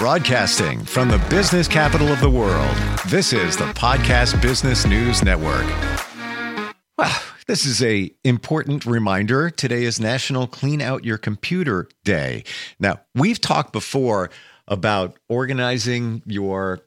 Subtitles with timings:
[0.00, 2.74] Broadcasting from the business capital of the world,
[3.08, 5.66] this is the Podcast Business News Network.
[6.96, 9.50] Well, this is a important reminder.
[9.50, 12.44] Today is National Clean Out Your Computer Day.
[12.78, 14.30] Now, we've talked before
[14.66, 16.80] about organizing your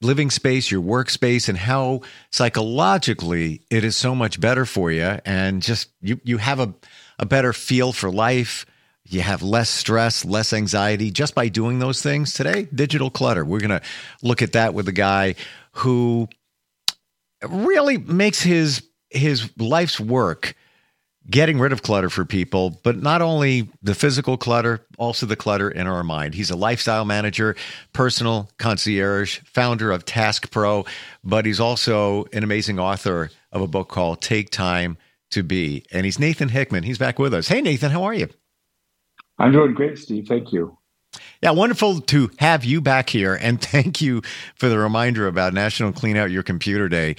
[0.00, 5.18] living space, your workspace, and how psychologically it is so much better for you.
[5.24, 6.72] And just you, you have a,
[7.18, 8.66] a better feel for life.
[9.04, 12.34] You have less stress, less anxiety just by doing those things.
[12.34, 13.44] Today, digital clutter.
[13.44, 13.82] We're going to
[14.22, 15.34] look at that with a guy
[15.72, 16.28] who
[17.48, 20.54] really makes his his life's work
[21.28, 25.70] getting rid of clutter for people, but not only the physical clutter, also the clutter
[25.70, 26.34] in our mind.
[26.34, 27.54] He's a lifestyle manager,
[27.92, 30.84] personal concierge, founder of Task Pro,
[31.22, 34.98] but he's also an amazing author of a book called Take Time
[35.30, 35.84] to Be.
[35.92, 36.82] And he's Nathan Hickman.
[36.82, 37.48] He's back with us.
[37.48, 38.28] Hey, Nathan, how are you?
[39.42, 40.28] I'm doing great, Steve.
[40.28, 40.78] Thank you.
[41.42, 43.34] Yeah, wonderful to have you back here.
[43.34, 44.22] And thank you
[44.54, 47.16] for the reminder about National Clean Out Your Computer Day.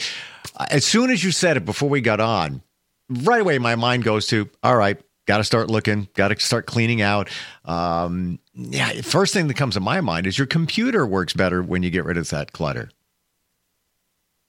[0.72, 2.62] As soon as you said it before we got on,
[3.10, 6.66] right away my mind goes to all right got to start looking got to start
[6.66, 7.30] cleaning out
[7.66, 11.84] um, yeah first thing that comes to my mind is your computer works better when
[11.84, 12.90] you get rid of that clutter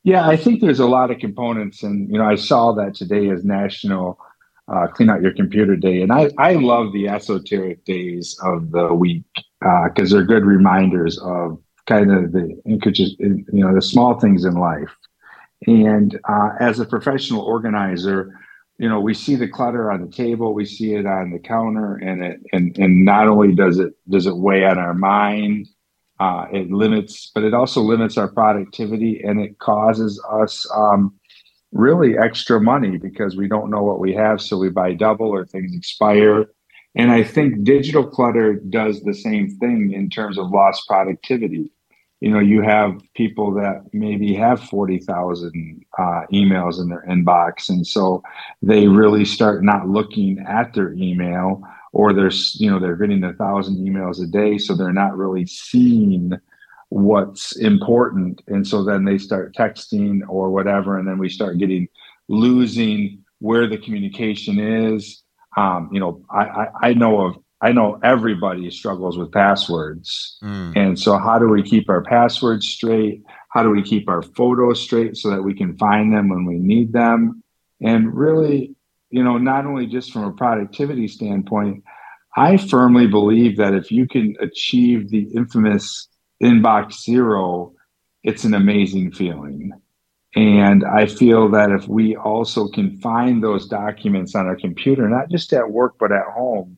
[0.03, 3.29] yeah i think there's a lot of components and you know i saw that today
[3.29, 4.19] as national
[4.69, 6.03] uh, clean out your computer day.
[6.03, 9.25] And i i love the esoteric days of the week
[9.61, 14.55] because uh, they're good reminders of kind of the you know the small things in
[14.55, 14.95] life.
[15.67, 18.39] And uh, as a professional organizer
[18.79, 21.97] you know we see the clutter on the table we see it on the counter
[21.97, 25.69] and it and and not only does it does it weigh on our mind
[26.21, 31.15] uh, it limits but it also limits our productivity and it causes us um,
[31.75, 35.45] really extra money because we don't know what we have so we buy double or
[35.45, 36.47] things expire
[36.95, 41.71] and i think digital clutter does the same thing in terms of lost productivity
[42.25, 47.69] you know, you have people that maybe have 40,000 uh, emails in their inbox.
[47.69, 48.23] And so
[48.63, 51.63] they really start not looking at their email
[51.93, 54.57] or they're, you know, they're getting a thousand emails a day.
[54.57, 56.33] So they're not really seeing
[56.95, 58.41] what's important.
[58.47, 60.97] And so then they start texting or whatever.
[60.97, 61.89] And then we start getting
[62.29, 65.25] losing where the communication is.
[65.57, 70.39] Um, you know, I, I, I know of I know everybody struggles with passwords.
[70.45, 70.77] Mm.
[70.77, 73.25] And so, how do we keep our passwords straight?
[73.49, 76.59] How do we keep our photos straight so that we can find them when we
[76.59, 77.43] need them?
[77.81, 78.77] And really,
[79.11, 81.83] you know, not only just from a productivity standpoint,
[82.37, 86.09] I firmly believe that if you can achieve the infamous
[86.45, 87.73] inbox zero,
[88.23, 89.73] it's an amazing feeling.
[90.37, 95.31] And I feel that if we also can find those documents on our computer, not
[95.31, 96.77] just at work, but at home,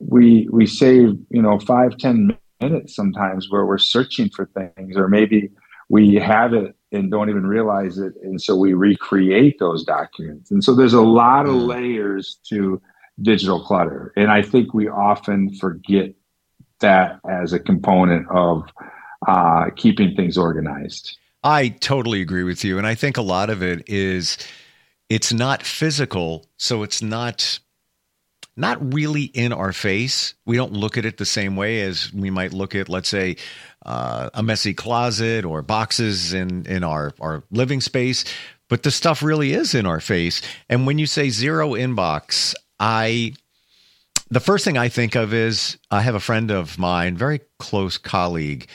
[0.00, 5.08] we we save you know five ten minutes sometimes where we're searching for things or
[5.08, 5.50] maybe
[5.88, 10.64] we have it and don't even realize it and so we recreate those documents and
[10.64, 11.66] so there's a lot of mm.
[11.66, 12.80] layers to
[13.22, 16.12] digital clutter and i think we often forget
[16.80, 18.62] that as a component of
[19.26, 23.62] uh, keeping things organized i totally agree with you and i think a lot of
[23.62, 24.38] it is
[25.08, 27.60] it's not physical so it's not
[28.56, 30.34] not really in our face.
[30.44, 33.36] We don't look at it the same way as we might look at, let's say,
[33.86, 38.24] uh, a messy closet or boxes in in our our living space.
[38.68, 40.42] But the stuff really is in our face.
[40.68, 43.34] And when you say zero inbox, I
[44.30, 47.98] the first thing I think of is I have a friend of mine, very close
[47.98, 48.68] colleague,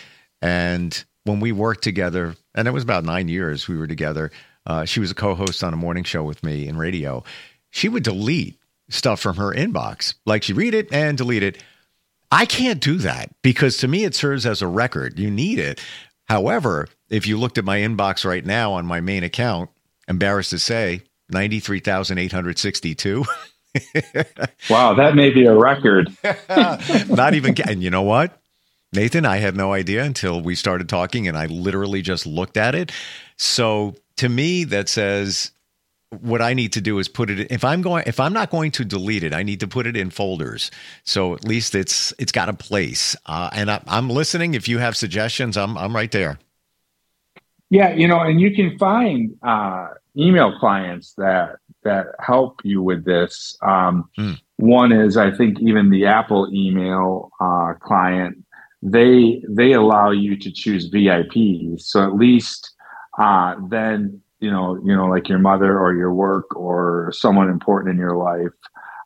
[0.46, 4.30] and when we worked together, and it was about nine years we were together.
[4.68, 7.24] Uh, she was a co-host on a morning show with me in radio.
[7.72, 10.14] She would delete stuff from her inbox.
[10.26, 11.64] Like she'd read it and delete it.
[12.32, 15.18] I can't do that because to me it serves as a record.
[15.18, 15.82] You need it.
[16.26, 19.72] However, if you looked at my inbox right now on my main account,
[20.08, 23.26] embarrassed to say, 93,862.
[24.70, 26.16] wow, that may be a record.
[27.10, 28.40] Not even, and you know what?
[28.96, 32.76] Nathan, I had no idea until we started talking and I literally just looked at
[32.76, 32.92] it.
[33.38, 35.52] So to me, that says
[36.22, 38.72] what I need to do is put it if I'm going if I'm not going
[38.72, 40.72] to delete it, I need to put it in folders.
[41.04, 43.16] So at least it's it's got a place.
[43.26, 44.54] Uh, and I, am listening.
[44.54, 46.40] If you have suggestions, I'm I'm right there.
[47.70, 53.06] Yeah, you know, and you can find uh, email clients that that help you with
[53.06, 53.58] this.
[53.62, 54.40] Um, mm.
[54.58, 58.45] One is I think even the Apple email uh, client
[58.86, 61.80] they they allow you to choose VIP.
[61.80, 62.74] So at least
[63.20, 67.94] uh, then you know, you know, like your mother or your work or someone important
[67.94, 68.54] in your life,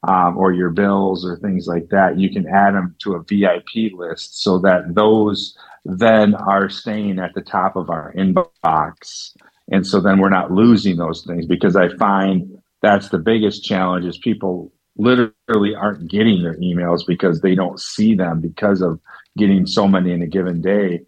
[0.07, 3.93] um, or your bills or things like that, you can add them to a VIP
[3.93, 9.35] list so that those then are staying at the top of our inbox.
[9.71, 14.05] And so then we're not losing those things because I find that's the biggest challenge
[14.05, 18.99] is people literally aren't getting their emails because they don't see them because of
[19.39, 21.01] getting so many in a given day.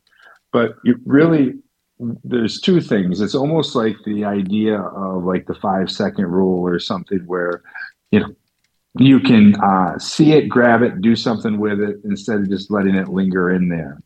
[0.52, 0.76] But
[1.06, 1.60] really
[2.24, 3.22] there's two things.
[3.22, 7.62] It's almost like the idea of like the five second rule or something where
[8.12, 8.36] you know
[8.98, 12.96] you can uh, see it, grab it, do something with it instead of just letting
[12.96, 14.02] it linger in there.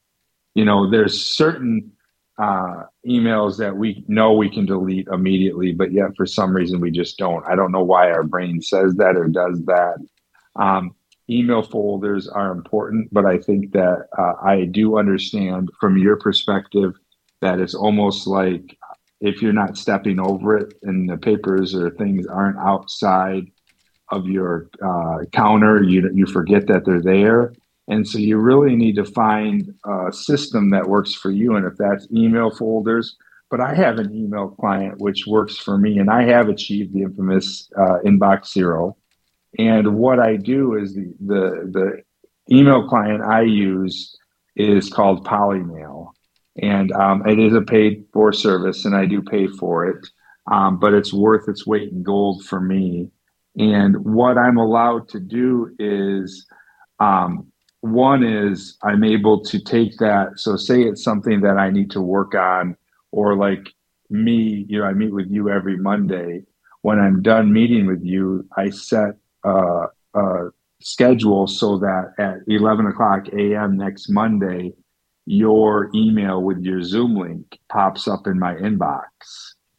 [0.54, 1.92] You know, there's certain
[2.38, 6.92] uh, emails that we know we can delete immediately, but yet for some reason we
[6.92, 7.46] just don't.
[7.48, 9.98] I don't know why our brain says that or does that.
[10.56, 10.96] Um,
[11.30, 16.94] email folders are important, but I think that uh, I do understand from your perspective
[17.42, 18.78] that it's almost like
[19.22, 23.48] if you're not stepping over it and the papers or things aren't outside
[24.10, 27.54] of your uh, counter, you you forget that they're there,
[27.88, 31.56] and so you really need to find a system that works for you.
[31.56, 33.16] And if that's email folders,
[33.50, 37.02] but I have an email client which works for me, and I have achieved the
[37.02, 38.96] infamous uh, inbox zero.
[39.58, 42.04] And what I do is the the
[42.48, 44.16] the email client I use
[44.56, 46.12] is called Polymail,
[46.62, 50.08] and um, it is a paid for service, and I do pay for it.
[50.52, 53.10] Um, but it's worth its weight in gold for me
[53.58, 56.46] and what I'm allowed to do is
[57.00, 57.52] um,
[57.82, 60.32] one is I'm able to take that.
[60.36, 62.76] So, say it's something that I need to work on,
[63.12, 63.74] or like
[64.10, 66.44] me, you know, I meet with you every Monday.
[66.82, 70.50] When I'm done meeting with you, I set a
[70.82, 73.78] schedule so that at 11 o'clock a.m.
[73.78, 74.74] next Monday,
[75.26, 79.06] your email with your Zoom link pops up in my inbox.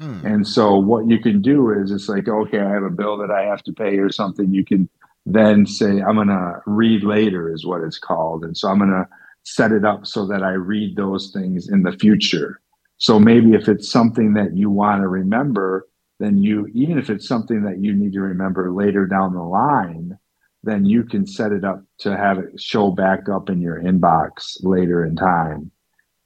[0.00, 0.26] Hmm.
[0.26, 3.30] And so what you can do is it's like, okay, I have a bill that
[3.30, 4.52] I have to pay or something.
[4.52, 4.88] You can
[5.24, 8.44] then say, I'm going to read later, is what it's called.
[8.44, 9.08] And so I'm going to
[9.44, 12.60] set it up so that I read those things in the future.
[12.98, 15.86] So maybe if it's something that you want to remember,
[16.18, 20.18] then you, even if it's something that you need to remember later down the line,
[20.62, 24.56] then you can set it up to have it show back up in your inbox
[24.62, 25.70] later in time.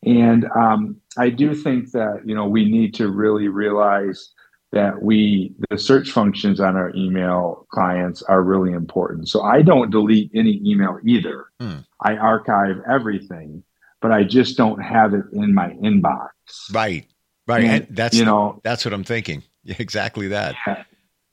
[0.05, 4.33] And um, I do think that you know we need to really realize
[4.73, 9.29] that we the search functions on our email clients are really important.
[9.29, 11.47] So I don't delete any email either.
[11.61, 11.79] Hmm.
[12.01, 13.63] I archive everything,
[14.01, 16.29] but I just don't have it in my inbox.
[16.73, 17.07] Right.
[17.47, 17.65] Right.
[17.65, 19.43] And, and that's you know that's what I'm thinking.
[19.79, 20.55] Exactly that.
[20.67, 20.83] Yeah.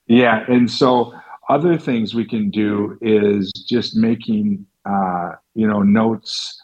[0.07, 0.45] yeah.
[0.47, 1.13] And so
[1.49, 6.61] other things we can do is just making uh, you know notes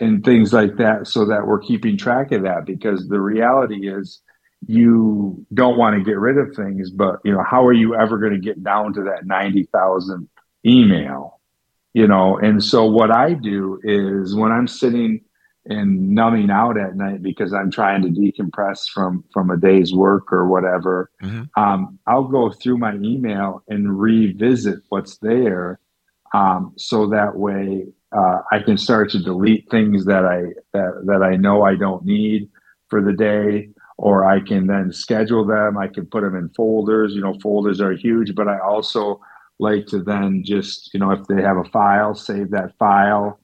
[0.00, 4.22] and things like that so that we're keeping track of that because the reality is
[4.66, 8.18] you don't want to get rid of things but you know how are you ever
[8.18, 10.28] going to get down to that 90,000
[10.66, 11.40] email
[11.94, 15.20] you know and so what i do is when i'm sitting
[15.66, 20.32] and numbing out at night because i'm trying to decompress from from a day's work
[20.32, 21.42] or whatever mm-hmm.
[21.62, 25.78] um, i'll go through my email and revisit what's there
[26.32, 31.22] um, so that way uh, I can start to delete things that I that, that
[31.22, 32.48] I know I don't need
[32.88, 35.78] for the day, or I can then schedule them.
[35.78, 37.14] I can put them in folders.
[37.14, 39.20] You know, folders are huge, but I also
[39.58, 43.39] like to then just you know if they have a file, save that file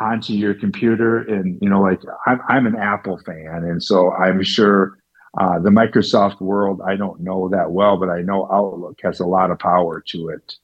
[0.00, 1.18] onto your computer.
[1.18, 4.98] And you know, like I'm I'm an Apple fan, and so I'm sure.
[5.38, 9.26] Uh, the Microsoft world, I don't know that well, but I know Outlook has a
[9.26, 10.54] lot of power to it.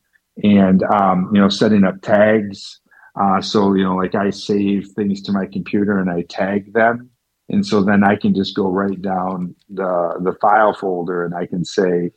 [0.42, 2.80] And, um, you know, setting up tags,
[3.20, 7.10] uh, so, you know, like I save things to my computer and I tag them.
[7.50, 11.46] And so then I can just go right down the, the file folder and I
[11.46, 12.10] can say,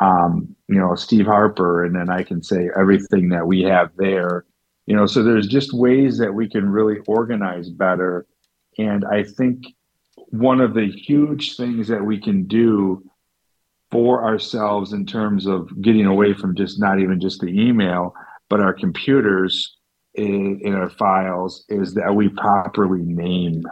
[0.00, 4.44] um, you know, Steve Harper, and then I can say everything that we have there.
[4.92, 8.26] You know, so there's just ways that we can really organize better.
[8.76, 9.64] And I think
[10.28, 13.02] one of the huge things that we can do
[13.90, 18.14] for ourselves in terms of getting away from just not even just the email,
[18.50, 19.78] but our computers
[20.12, 23.64] in, in our files is that we properly name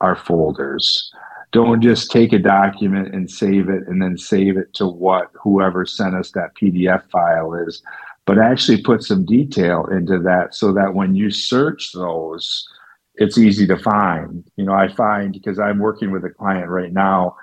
[0.00, 1.12] our folders.
[1.52, 5.84] Don't just take a document and save it and then save it to what whoever
[5.84, 7.82] sent us that PDF file is,
[8.26, 12.66] but actually put some detail into that so that when you search those,
[13.14, 14.44] it's easy to find.
[14.56, 17.36] You know, I find because I'm working with a client right now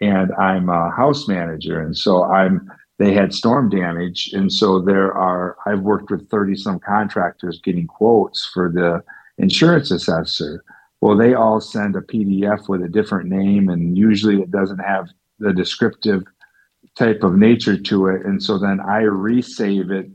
[0.00, 1.80] and I'm a house manager.
[1.80, 2.70] And so I'm
[3.00, 4.30] they had storm damage.
[4.34, 9.02] And so there are, I've worked with 30 some contractors getting quotes for the
[9.38, 10.62] insurance assessor.
[11.00, 15.08] Well, they all send a PDF with a different name, and usually it doesn't have
[15.38, 16.24] the descriptive
[16.94, 18.26] type of nature to it.
[18.26, 20.10] And so then I resave it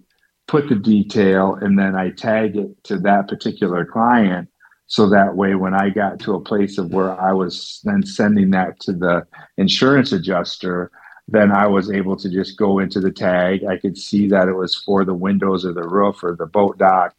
[0.48, 4.50] put the detail, and then I tag it to that particular client.
[4.88, 8.52] So that way, when I got to a place of where I was then sending
[8.52, 9.26] that to the
[9.58, 10.92] insurance adjuster,
[11.28, 13.64] then I was able to just go into the tag.
[13.66, 16.78] I could see that it was for the windows or the roof or the boat
[16.78, 17.16] dock,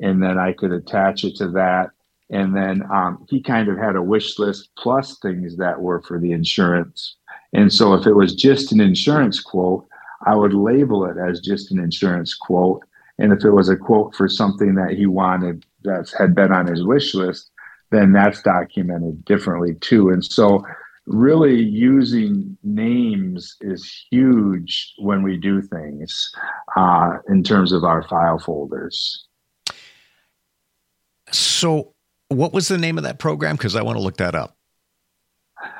[0.00, 1.90] and then I could attach it to that.
[2.28, 6.18] And then um, he kind of had a wish list plus things that were for
[6.18, 7.16] the insurance.
[7.52, 9.86] And so if it was just an insurance quote,
[10.26, 12.82] I would label it as just an insurance quote.
[13.18, 16.66] And if it was a quote for something that he wanted that had been on
[16.66, 17.50] his wish list,
[17.90, 20.10] then that's documented differently too.
[20.10, 20.64] And so
[21.06, 26.30] really using names is huge when we do things
[26.76, 29.26] uh, in terms of our file folders.
[31.30, 31.94] So,
[32.28, 33.56] what was the name of that program?
[33.56, 34.56] Because I want to look that up.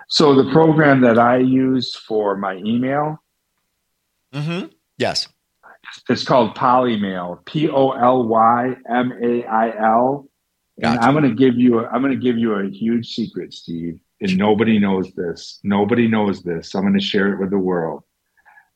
[0.09, 3.21] So, the program that I use for my email.
[4.35, 4.67] Mm-hmm.
[4.99, 5.29] Yes.
[6.09, 7.45] It's called Polymail.
[7.45, 10.29] P O L Y M A I L.
[10.83, 11.81] And I'm going to give you.
[11.81, 15.61] A, I'm going to give you a huge secret, Steve and nobody knows this.
[15.63, 16.75] Nobody knows this.
[16.75, 18.03] I'm going to share it with the world.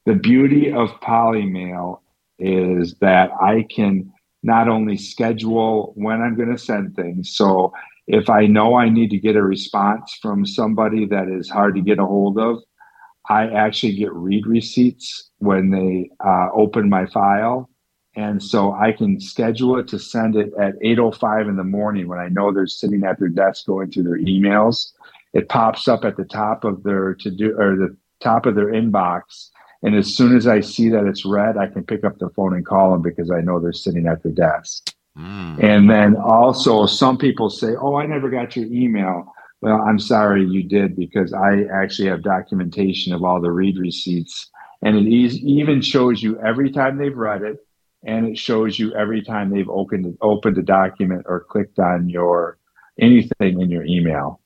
[0.07, 2.01] The beauty of Polymail
[2.39, 7.35] is that I can not only schedule when I'm going to send things.
[7.35, 7.73] So
[8.07, 11.83] if I know I need to get a response from somebody that is hard to
[11.83, 12.59] get a hold of,
[13.31, 17.71] I actually get read receipts when they uh, open my file.
[18.17, 22.19] And so I can schedule it to send it at 8.05 in the morning when
[22.19, 24.93] I know they're sitting at their desk going through their emails
[25.33, 28.73] it pops up at the top of their to do or the top of their
[28.73, 29.51] inbox.
[29.83, 32.55] And as soon as I see that it's read, I can pick up the phone
[32.55, 34.93] and call them because I know they're sitting at their desk.
[35.17, 35.63] Mm.
[35.63, 39.33] And then also, some people say, Oh, I never got your email.
[39.63, 44.51] Well, I'm sorry you did because I actually have documentation of all the read receipts.
[44.83, 47.59] And it even shows you every time they've read it,
[48.05, 52.59] and it shows you every time they've opened opened a document or clicked on your
[52.99, 54.41] anything in your email.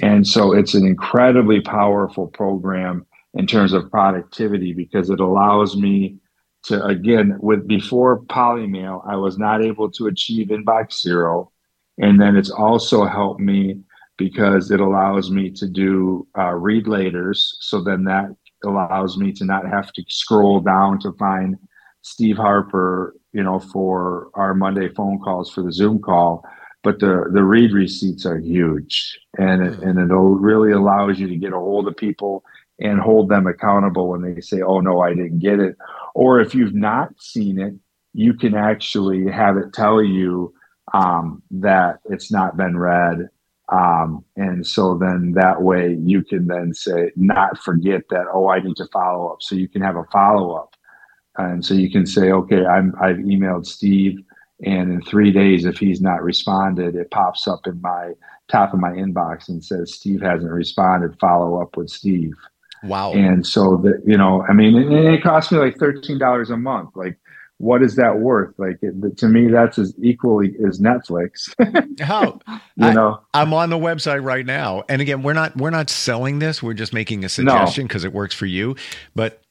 [0.00, 6.18] And so it's an incredibly powerful program in terms of productivity because it allows me
[6.64, 11.50] to, again, with before Polymail, I was not able to achieve inbox zero.
[11.98, 13.80] And then it's also helped me
[14.22, 17.38] because it allows me to do uh, read laters.
[17.58, 18.28] So then that
[18.64, 21.56] allows me to not have to scroll down to find
[22.02, 26.44] Steve Harper, you know, for our Monday phone calls for the Zoom call.
[26.84, 29.18] But the the read receipts are huge.
[29.38, 32.44] And it, and it really allows you to get a hold of people
[32.78, 35.76] and hold them accountable when they say oh no i didn't get it.
[36.14, 37.74] Or if you've not seen it
[38.14, 40.52] you can actually have it tell you
[40.92, 43.28] um, that it's not been read
[43.72, 48.60] um, and so then that way you can then say not forget that oh i
[48.60, 50.74] need to follow up so you can have a follow-up
[51.38, 54.18] and so you can say okay I'm, i've emailed steve
[54.64, 58.12] and in three days, if he's not responded, it pops up in my
[58.48, 61.18] top of my inbox and says, Steve hasn't responded.
[61.18, 62.34] Follow up with Steve.
[62.84, 63.12] Wow.
[63.12, 66.90] And so that, you know, I mean, it, it cost me like $13 a month.
[66.94, 67.18] Like,
[67.62, 68.58] what is that worth?
[68.58, 71.54] Like it, to me, that's as equally as Netflix.
[72.00, 72.40] How
[72.74, 73.20] you know?
[73.32, 76.60] I, am on the website right now, and again, we're not we're not selling this.
[76.60, 78.08] We're just making a suggestion because no.
[78.08, 78.74] it works for you.
[79.14, 79.42] But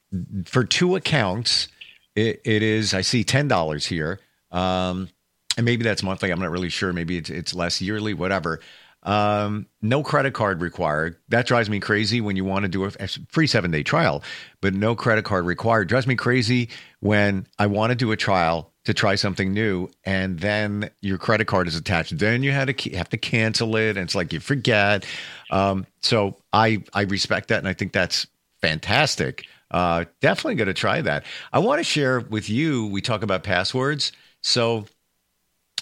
[0.44, 1.68] for two accounts,
[2.14, 2.92] it, it is.
[2.92, 4.20] I see ten dollars here.
[4.50, 5.08] Um,
[5.56, 6.30] and maybe that's monthly.
[6.30, 6.92] I'm not really sure.
[6.92, 8.60] Maybe it's, it's less yearly, whatever.
[9.04, 11.16] Um, no credit card required.
[11.28, 12.90] That drives me crazy when you want to do a
[13.28, 14.22] free seven day trial,
[14.60, 15.88] but no credit card required.
[15.88, 16.68] Drives me crazy
[17.00, 21.46] when I want to do a trial to try something new and then your credit
[21.46, 22.18] card is attached.
[22.18, 23.90] Then you had to have to cancel it.
[23.90, 25.06] And it's like you forget.
[25.50, 27.58] Um, so I, I respect that.
[27.58, 28.26] And I think that's
[28.60, 29.46] fantastic.
[29.70, 31.24] Uh, definitely going to try that.
[31.52, 34.12] I want to share with you, we talk about passwords.
[34.42, 34.86] So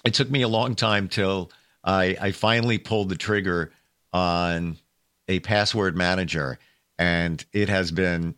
[0.05, 1.51] it took me a long time till
[1.85, 3.73] I, I finally pulled the trigger
[4.13, 4.77] on
[5.29, 6.59] a password manager,
[6.99, 8.35] and it has been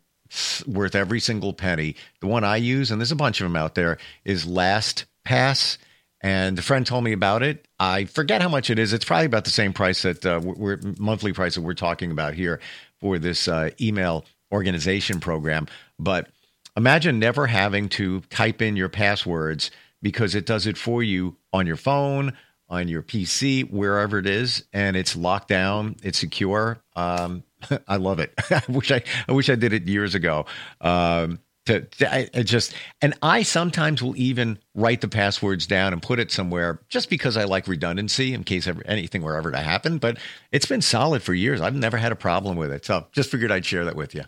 [0.66, 1.96] worth every single penny.
[2.20, 5.78] The one I use, and there's a bunch of them out there, is LastPass.
[6.24, 7.66] And a friend told me about it.
[7.80, 8.92] I forget how much it is.
[8.92, 12.34] It's probably about the same price that uh, we're monthly price that we're talking about
[12.34, 12.60] here
[13.00, 15.66] for this uh, email organization program.
[15.98, 16.28] But
[16.76, 21.66] imagine never having to type in your passwords because it does it for you on
[21.66, 22.36] your phone,
[22.72, 26.82] on your PC, wherever it is, and it's locked down, it's secure.
[26.96, 27.44] Um,
[27.86, 28.32] I love it.
[28.50, 30.46] I wish I, I wish I did it years ago.
[30.80, 35.92] Um, to, to I, I just and I sometimes will even write the passwords down
[35.92, 39.52] and put it somewhere just because I like redundancy in case ever, anything were ever
[39.52, 39.98] to happen.
[39.98, 40.18] But
[40.50, 41.60] it's been solid for years.
[41.60, 42.84] I've never had a problem with it.
[42.84, 44.24] So just figured I'd share that with you.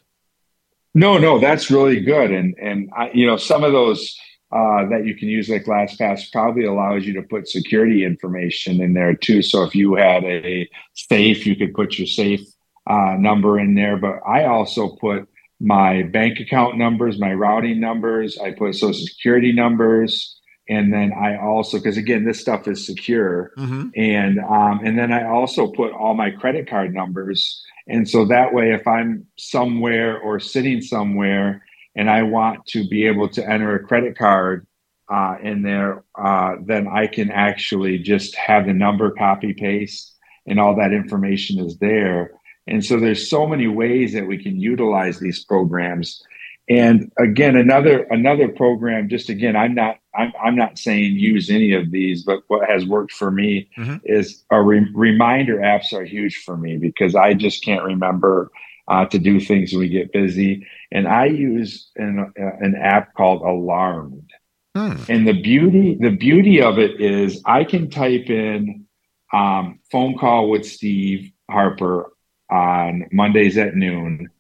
[0.94, 2.30] No, no, that's really good.
[2.30, 4.16] And and I, you know some of those
[4.54, 8.94] uh, that you can use like LastPass probably allows you to put security information in
[8.94, 9.42] there too.
[9.42, 12.40] So if you had a safe, you could put your safe
[12.86, 13.96] uh, number in there.
[13.96, 18.38] But I also put my bank account numbers, my routing numbers.
[18.38, 23.50] I put social security numbers, and then I also because again, this stuff is secure,
[23.58, 23.88] mm-hmm.
[23.96, 27.60] and um, and then I also put all my credit card numbers.
[27.88, 31.64] And so that way, if I'm somewhere or sitting somewhere
[31.96, 34.66] and I want to be able to enter a credit card
[35.12, 40.14] uh, in there, uh, then I can actually just have the number copy paste
[40.46, 42.32] and all that information is there.
[42.66, 46.22] And so there's so many ways that we can utilize these programs.
[46.68, 49.10] And again, another another program.
[49.10, 52.86] Just again, I'm not I'm, I'm not saying use any of these, but what has
[52.86, 53.96] worked for me mm-hmm.
[54.04, 58.50] is a re- reminder apps are huge for me because I just can't remember
[58.88, 60.66] uh, to do things when we get busy.
[60.92, 64.30] And I use an, uh, an app called Alarmed.
[64.74, 64.96] Hmm.
[65.08, 68.86] And the beauty, the beauty of it is I can type in
[69.32, 72.10] um, phone call with Steve Harper
[72.50, 74.30] on Mondays at noon,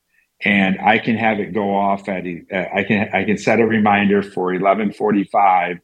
[0.44, 4.22] and I can have it go off at I can I can set a reminder
[4.22, 5.78] for eleven forty five,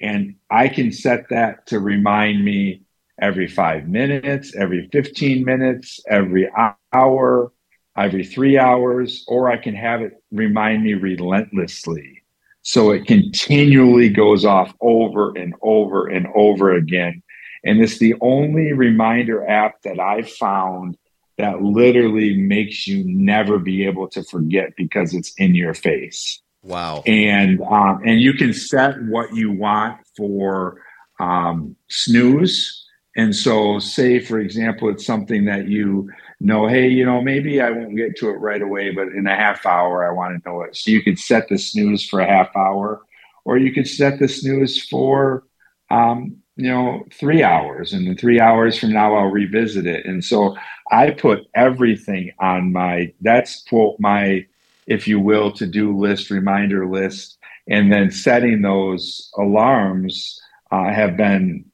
[0.00, 2.82] and I can set that to remind me
[3.20, 6.50] every five minutes, every fifteen minutes, every
[6.92, 7.52] hour,
[7.98, 12.22] every three hours, or I can have it remind me relentlessly.
[12.62, 17.22] So it continually goes off over and over and over again.
[17.64, 20.96] And it's the only reminder app that I've found
[21.38, 26.40] that literally makes you never be able to forget because it's in your face.
[26.62, 27.02] Wow.
[27.06, 30.82] And um, and you can set what you want for
[31.20, 32.84] um, snooze.
[33.16, 36.10] And so, say for example, it's something that you
[36.46, 39.34] know, hey, you know, maybe I won't get to it right away, but in a
[39.34, 40.76] half hour, I want to know it.
[40.76, 43.02] So you could set the snooze for a half hour,
[43.44, 45.44] or you could set the snooze for,
[45.90, 47.92] um, you know, three hours.
[47.92, 50.06] And then three hours from now, I'll revisit it.
[50.06, 50.56] And so
[50.92, 54.46] I put everything on my, that's quote, my,
[54.86, 57.36] if you will, to do list, reminder list.
[57.66, 61.64] And then setting those alarms uh, have been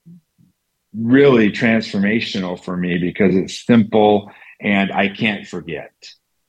[0.96, 4.31] really transformational for me because it's simple
[4.64, 5.92] and I can't forget.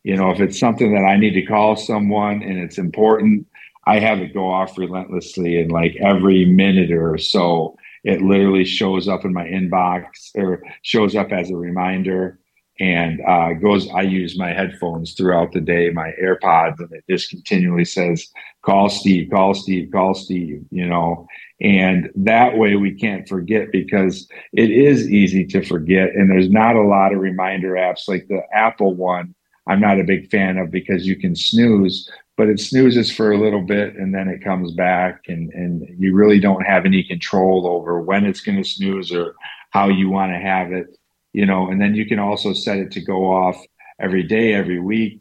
[0.03, 3.47] You know, if it's something that I need to call someone and it's important,
[3.85, 9.07] I have it go off relentlessly and like every minute or so it literally shows
[9.07, 12.39] up in my inbox or shows up as a reminder
[12.79, 17.29] and uh, goes i use my headphones throughout the day my airpods and it just
[17.29, 18.27] continually says
[18.63, 21.27] call steve call steve call steve you know
[21.61, 26.13] and that way we can't forget because it is easy to forget.
[26.13, 29.33] And there's not a lot of reminder apps like the Apple one.
[29.67, 33.37] I'm not a big fan of because you can snooze, but it snoozes for a
[33.37, 37.65] little bit and then it comes back and, and you really don't have any control
[37.65, 39.33] over when it's going to snooze or
[39.71, 40.97] how you want to have it,
[41.39, 43.57] you know, and then you can also set it to go off
[43.99, 45.19] every day, every week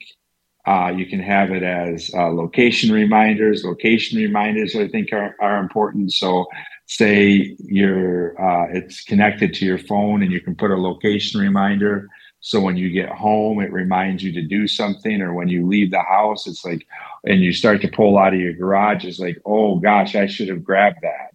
[0.66, 3.64] uh, you can have it as uh, location reminders.
[3.64, 6.12] Location reminders, I think, are, are important.
[6.12, 6.46] So,
[6.86, 12.08] say you're uh, it's connected to your phone, and you can put a location reminder.
[12.40, 15.90] So when you get home, it reminds you to do something, or when you leave
[15.90, 16.86] the house, it's like,
[17.24, 20.48] and you start to pull out of your garage, it's like, oh gosh, I should
[20.48, 21.33] have grabbed that,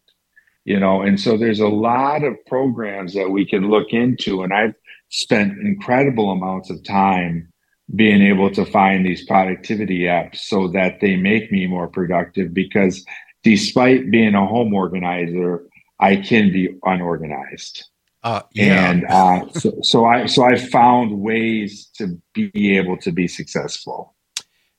[0.66, 1.02] you know.
[1.02, 4.76] And so there's a lot of programs that we can look into, and I've
[5.10, 7.52] spent incredible amounts of time
[7.96, 13.04] being able to find these productivity apps so that they make me more productive because
[13.44, 15.64] despite being a home organizer,
[16.00, 17.86] I can be unorganized.
[18.22, 18.92] Uh, yeah.
[18.92, 24.16] And uh, so, so I so I found ways to be able to be successful.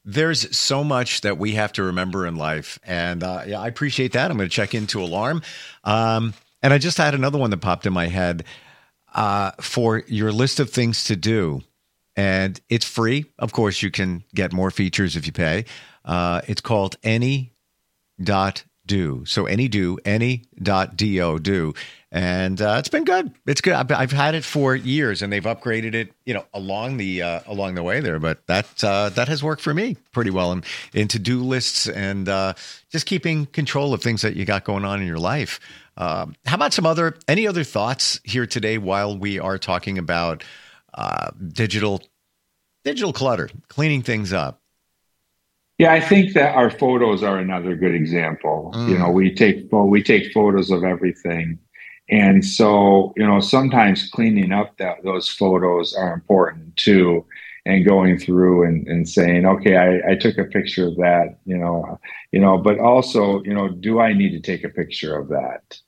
[0.05, 4.13] There's so much that we have to remember in life, and uh, yeah, I appreciate
[4.13, 4.31] that.
[4.31, 5.43] I'm going to check into alarm,
[5.85, 8.45] um, and I just had another one that popped in my head
[9.15, 11.63] uh, for your list of things to do
[12.17, 13.25] and it's free.
[13.39, 15.65] Of course, you can get more features if you pay.
[16.05, 17.55] Uh, it's called any
[18.23, 21.73] dot do so any do any dot do do
[22.13, 25.45] and uh, it's been good it's good I've, I've, had it for years and they've
[25.45, 29.29] upgraded it you know along the uh, along the way there but that uh, that
[29.29, 32.55] has worked for me pretty well in, in to-do lists and uh,
[32.91, 35.61] just keeping control of things that you got going on in your life
[35.97, 40.43] um, how about some other any other thoughts here today while we are talking about
[40.95, 42.03] uh, digital
[42.85, 44.61] digital clutter, cleaning things up.
[45.79, 48.71] Yeah, I think that our photos are another good example.
[48.75, 48.89] Mm.
[48.89, 51.59] You know, we take well, we take photos of everything,
[52.11, 57.25] and so you know sometimes cleaning up that those photos are important too.
[57.67, 61.59] and going through and, and saying, okay, I, I took a picture of that, you
[61.59, 62.01] know,
[62.33, 65.79] you know, but also, you know, do I need to take a picture of that?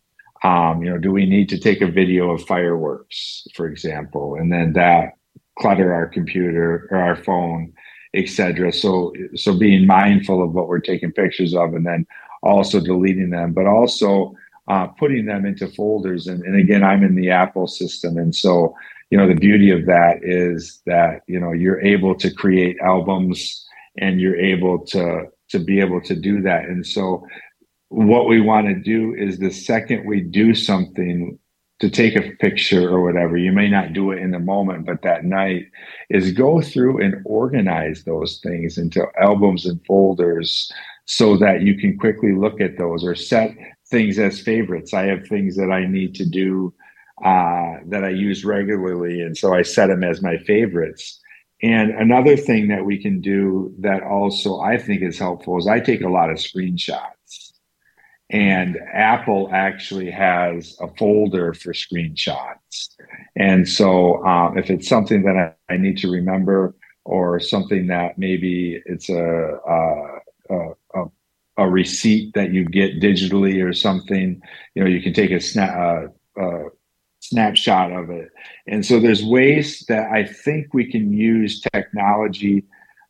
[0.45, 4.53] Um, you know, do we need to take a video of fireworks, for example, and
[4.53, 5.17] then that
[5.59, 7.73] clutter our computer or our phone,
[8.15, 8.73] etc.
[8.73, 12.07] So, so being mindful of what we're taking pictures of, and then
[12.43, 14.35] also deleting them, but also
[14.69, 16.27] uh, putting them into folders.
[16.27, 18.75] And, and again, I'm in the Apple system, and so
[19.13, 23.63] you know the beauty of that is that you know you're able to create albums
[23.99, 27.23] and you're able to to be able to do that and so
[27.91, 31.39] what we want to do is the second we do something
[31.79, 35.03] to take a picture or whatever you may not do it in the moment but
[35.03, 35.67] that night
[36.09, 40.73] is go through and organize those things into albums and folders
[41.05, 43.55] so that you can quickly look at those or set
[43.93, 46.75] things as favorites i have things that i need to do
[47.23, 49.21] uh, that I use regularly.
[49.21, 51.21] And so I set them as my favorites.
[51.63, 55.79] And another thing that we can do that also I think is helpful is I
[55.79, 57.53] take a lot of screenshots.
[58.29, 62.89] And Apple actually has a folder for screenshots.
[63.37, 66.75] And so uh, if it's something that I, I, need to remember
[67.05, 70.19] or something that maybe it's a, a,
[70.51, 70.71] a,
[71.57, 74.41] a receipt that you get digitally or something,
[74.75, 76.69] you know, you can take a snap, uh, uh,
[77.21, 78.31] snapshot of it.
[78.67, 82.65] And so there's ways that I think we can use technology.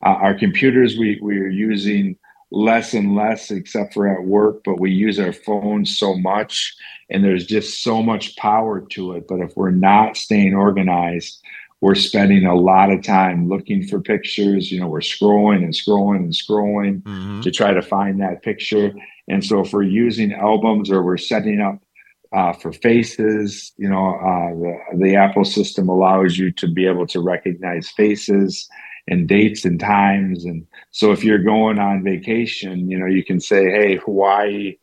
[0.05, 2.17] Uh, our computers we we are using
[2.51, 6.75] less and less, except for at work, but we use our phones so much,
[7.09, 9.27] and there's just so much power to it.
[9.27, 11.41] But if we're not staying organized,
[11.83, 14.73] we're spending a lot of time looking for pictures.
[14.73, 17.41] You know, we're scrolling and scrolling and scrolling mm-hmm.
[17.43, 18.95] to try to find that picture.
[19.29, 21.83] And so if we're using albums or we're setting up
[22.33, 23.73] uh, for faces.
[23.77, 28.69] You know, uh, the, the Apple system allows you to be able to recognize faces
[29.09, 30.45] and dates and times.
[30.45, 34.77] And so if you're going on vacation, you know, you can say, hey, Hawaii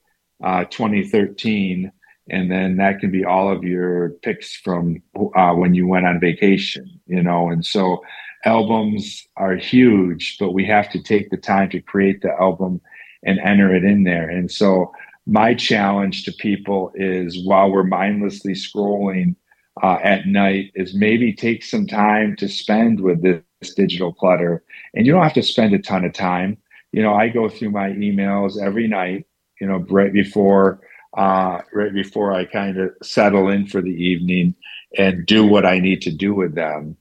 [0.44, 1.92] uh, 2013.
[2.30, 5.02] And then that can be all of your pics from
[5.36, 7.50] uh, when you went on vacation, you know.
[7.50, 8.04] And so
[8.46, 12.82] albums are huge, but we have to take the time to create the album
[13.24, 14.30] and enter it in there.
[14.30, 14.92] And so
[15.26, 19.36] my challenge to people is while we're mindlessly scrolling
[19.84, 24.64] uh, at night is maybe take some time to spend with this digital clutter
[24.94, 26.58] and you don't have to spend a ton of time
[26.92, 29.26] you know i go through my emails every night
[29.62, 30.82] you know right before
[31.20, 34.56] uh, right before i kind of settle in for the evening
[34.98, 36.96] and do what i need to do with them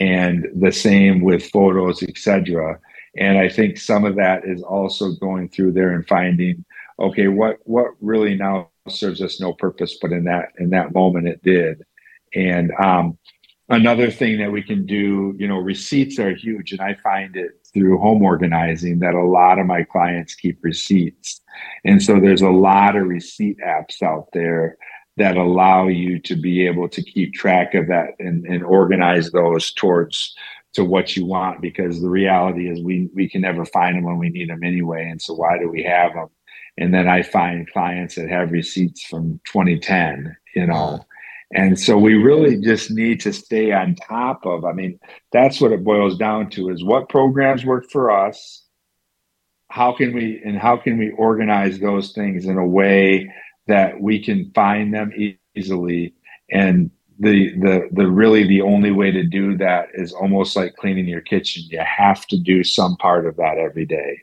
[0.00, 2.78] and the same with photos etc
[3.16, 6.64] and i think some of that is also going through there and finding
[6.98, 11.28] okay, what what really now serves us no purpose, but in that in that moment
[11.28, 11.84] it did.
[12.34, 13.18] And um,
[13.74, 17.52] another thing that we can do, you know, receipts are huge, and I find it
[17.72, 21.40] through home organizing that a lot of my clients keep receipts,
[21.84, 24.76] and so there's a lot of receipt apps out there
[25.16, 29.72] that allow you to be able to keep track of that and, and organize those
[29.72, 30.34] towards
[30.72, 34.18] to what you want because the reality is we we can never find them when
[34.18, 36.26] we need them anyway and so why do we have them
[36.76, 41.04] and then I find clients that have receipts from 2010, you know.
[41.54, 44.64] And so we really just need to stay on top of.
[44.64, 44.98] I mean,
[45.30, 48.64] that's what it boils down to: is what programs work for us.
[49.70, 53.32] How can we and how can we organize those things in a way
[53.68, 55.12] that we can find them
[55.54, 56.14] easily?
[56.50, 56.90] And
[57.20, 61.20] the the the really the only way to do that is almost like cleaning your
[61.20, 61.62] kitchen.
[61.70, 64.22] You have to do some part of that every day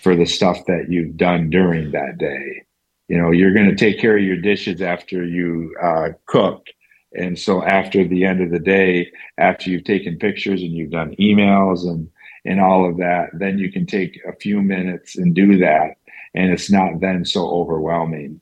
[0.00, 2.64] for the stuff that you've done during that day.
[3.12, 6.68] You know, you're going to take care of your dishes after you uh, cook.
[7.12, 11.14] And so after the end of the day, after you've taken pictures and you've done
[11.20, 12.08] emails and,
[12.46, 15.98] and all of that, then you can take a few minutes and do that.
[16.32, 18.40] And it's not then so overwhelming.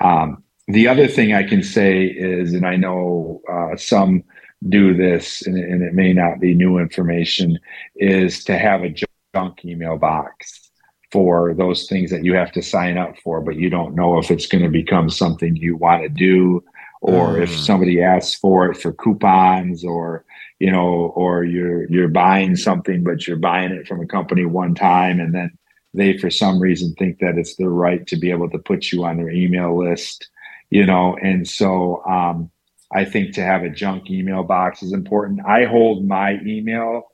[0.00, 4.22] Um, the other thing I can say is, and I know uh, some
[4.68, 7.58] do this and, and it may not be new information,
[7.96, 8.94] is to have a
[9.34, 10.70] junk email box
[11.12, 14.30] for those things that you have to sign up for, but you don't know if
[14.30, 16.64] it's going to become something you want to do
[17.02, 17.42] or mm.
[17.42, 20.24] if somebody asks for it for coupons or
[20.58, 24.74] you know or you're you're buying something but you're buying it from a company one
[24.74, 25.50] time and then
[25.92, 29.04] they for some reason think that it's their right to be able to put you
[29.04, 30.30] on their email list
[30.72, 31.16] you know?
[31.22, 32.50] And so um,
[32.92, 35.40] i think to have a junk email box is important.
[35.46, 37.04] I hold my email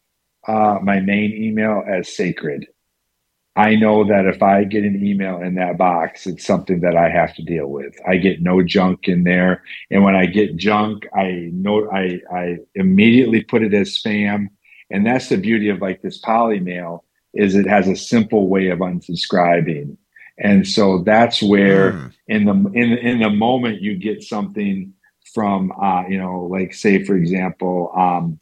[0.46, 2.66] uh, my main email as sacred
[3.58, 7.10] I know that if I get an email in that box, it's something that I
[7.10, 7.92] have to deal with.
[8.06, 9.64] I get no junk in there.
[9.90, 14.46] And when I get junk, I know I, I immediately put it as spam
[14.90, 17.00] And that's the beauty of like this polymail
[17.34, 19.96] is it has a simple way of unsubscribing.
[20.38, 22.12] And so that's where mm.
[22.28, 24.94] in the in in the moment you get something
[25.34, 28.38] from uh, you know, like say for example, um,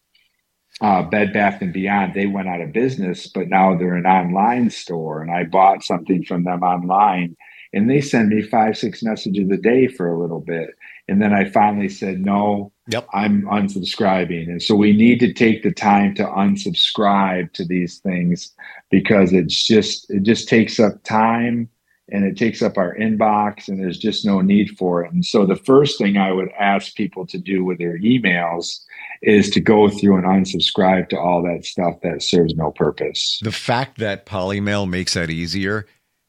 [0.81, 4.71] uh, Bed Bath and Beyond, they went out of business, but now they're an online
[4.71, 7.37] store, and I bought something from them online,
[7.73, 10.71] and they send me five, six messages a day for a little bit,
[11.09, 12.73] and then I finally said no.
[12.89, 13.09] Yep.
[13.13, 14.49] I'm unsubscribing.
[14.49, 18.53] And so we need to take the time to unsubscribe to these things
[18.91, 21.69] because it's just it just takes up time
[22.09, 25.13] and it takes up our inbox and there's just no need for it.
[25.13, 28.81] And so the first thing I would ask people to do with their emails
[29.23, 33.41] is to go through and unsubscribe to all that stuff that serves no purpose.
[33.43, 35.87] The fact that Polymail makes that easier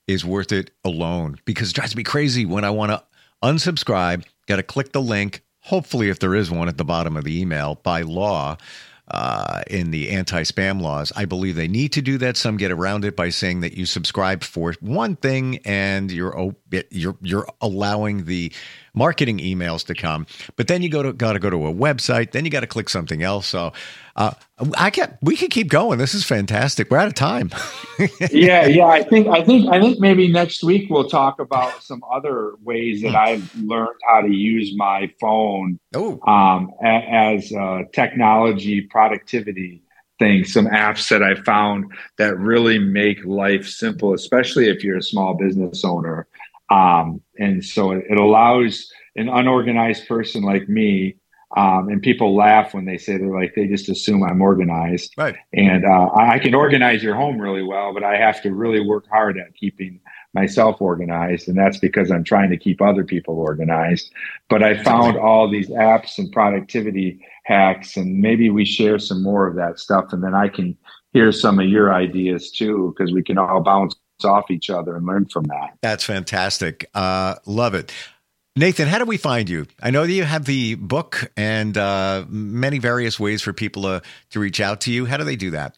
[0.08, 3.04] is worth it alone because it drives me crazy when I want to
[3.44, 5.44] unsubscribe, got to click the link.
[5.62, 8.58] Hopefully, if there is one at the bottom of the email by law,
[9.10, 11.14] uh, in the anti-spam laws.
[11.16, 12.38] I believe they need to do that.
[12.38, 16.56] Some get around it by saying that you subscribe for one thing and you're
[16.90, 18.52] you're you're allowing the
[18.98, 20.26] marketing emails to come.
[20.56, 22.32] But then you go to got to go to a website.
[22.32, 23.48] Then you got to click something else.
[23.48, 23.72] So
[24.16, 24.32] uh,
[24.78, 26.00] I can we can keep going.
[26.00, 26.90] This is fantastic.
[26.90, 27.52] We're out of time.
[28.32, 28.88] yeah, yeah.
[28.88, 33.02] I think I think I think maybe next week we'll talk about some other ways
[33.04, 36.20] that I've learned how to use my phone oh.
[36.28, 39.84] um, as uh, technology productivity
[40.20, 40.52] things.
[40.52, 45.36] Some apps that I found that really make life simple, especially if you're a small
[45.36, 46.28] business owner.
[46.70, 51.16] Um, and so it, it, allows an unorganized person like me,
[51.56, 55.14] um, and people laugh when they say they're like, they just assume I'm organized.
[55.18, 55.38] Right.
[55.54, 59.08] And uh, I can organize your home really well, but I have to really work
[59.10, 60.02] hard at keeping
[60.34, 61.48] myself organized.
[61.48, 64.12] And that's because I'm trying to keep other people organized.
[64.50, 69.48] But I found all these apps and productivity hacks, and maybe we share some more
[69.48, 70.12] of that stuff.
[70.12, 70.78] And then I can
[71.14, 75.06] hear some of your ideas too, because we can all bounce off each other and
[75.06, 75.78] learn from that.
[75.82, 76.90] That's fantastic.
[76.94, 77.92] Uh, love it.
[78.56, 79.68] Nathan, how do we find you?
[79.84, 84.02] I know that you have the book and uh, many various ways for people to,
[84.32, 85.06] to reach out to you.
[85.06, 85.78] How do they do that?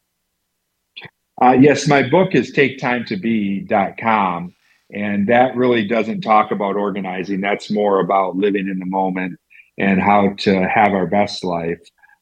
[1.41, 4.55] Uh, yes, my book is taketimetobe.com.
[4.91, 7.41] And that really doesn't talk about organizing.
[7.41, 9.39] That's more about living in the moment
[9.77, 11.79] and how to have our best life.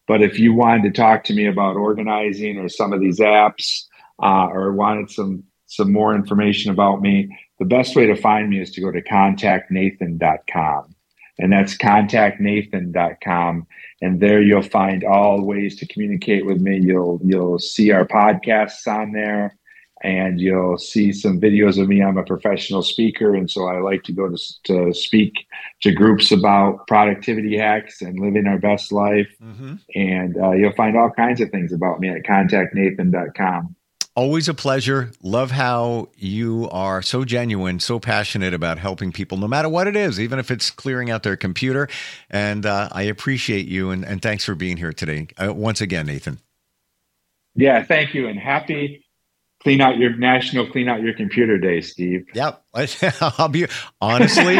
[0.07, 3.83] But if you wanted to talk to me about organizing or some of these apps
[4.21, 8.59] uh, or wanted some some more information about me, the best way to find me
[8.61, 10.95] is to go to contactnathan.com.
[11.39, 13.67] And that's contactnathan.com.
[14.01, 16.79] And there you'll find all ways to communicate with me.
[16.79, 19.55] You'll you'll see our podcasts on there
[20.03, 22.03] and you'll see some videos of me.
[22.03, 25.33] I'm a professional speaker, and so I like to go to, to speak
[25.81, 29.29] to groups about productivity hacks and living our best life.
[29.41, 29.75] Mm-hmm.
[29.95, 33.75] And uh, you'll find all kinds of things about me at contactnathan.com.
[34.17, 35.11] Always a pleasure.
[35.21, 39.95] Love how you are so genuine, so passionate about helping people, no matter what it
[39.95, 41.87] is, even if it's clearing out their computer.
[42.27, 45.27] And uh, I appreciate you, and, and, thanks for being here today.
[45.37, 46.39] Uh, once again, Nathan.
[47.53, 49.05] Yeah, thank you, and happy
[49.61, 52.25] clean out your national clean out your computer day, Steve.
[52.33, 52.63] Yep.
[53.21, 53.67] I'll be
[54.01, 54.57] honestly,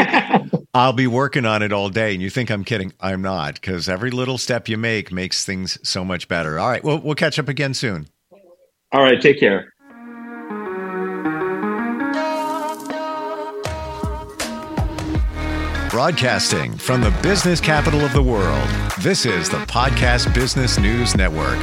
[0.74, 2.12] I'll be working on it all day.
[2.12, 2.92] And you think I'm kidding?
[3.00, 6.60] I'm not, because every little step you make makes things so much better.
[6.60, 8.06] All right, well, we'll catch up again soon.
[8.92, 9.20] All right.
[9.20, 9.72] Take care.
[15.90, 18.68] Broadcasting from the business capital of the world,
[19.00, 21.58] this is the Podcast Business News Network.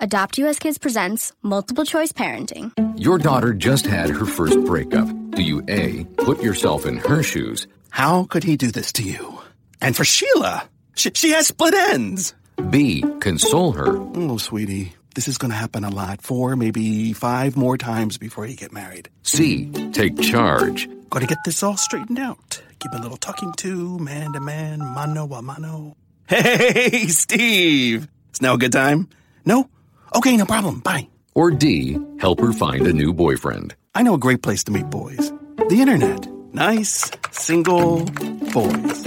[0.00, 2.72] Adopt US Kids presents Multiple Choice Parenting.
[2.98, 5.08] Your daughter just had her first breakup.
[5.30, 7.66] Do you A, put yourself in her shoes?
[7.90, 9.38] How could he do this to you?
[9.80, 12.34] And for Sheila, she, she has split ends.
[12.70, 13.96] B, console her.
[14.14, 14.94] Oh, sweetie.
[15.14, 16.22] This is going to happen a lot.
[16.22, 19.08] Four, maybe five more times before you get married.
[19.22, 19.70] C.
[19.92, 20.88] Take charge.
[21.10, 22.60] Got to get this all straightened out.
[22.80, 25.96] Give a little talking to, man to man, mano a mano.
[26.28, 28.08] Hey, Steve!
[28.30, 29.08] It's now a good time?
[29.44, 29.68] No?
[30.16, 30.80] Okay, no problem.
[30.80, 31.08] Bye.
[31.34, 31.98] Or D.
[32.18, 33.74] Help her find a new boyfriend.
[33.94, 35.32] I know a great place to meet boys
[35.68, 36.26] the internet.
[36.52, 38.04] Nice, single
[38.52, 39.06] boys.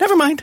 [0.00, 0.42] Never mind.